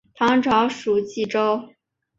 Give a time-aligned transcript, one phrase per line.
[0.15, 1.75] 唐朝羁縻州。